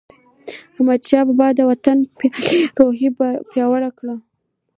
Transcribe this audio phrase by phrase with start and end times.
[0.73, 3.09] احمدشاه بابا د وطن پالنې روحیه
[3.49, 4.15] پیاوړې کړه.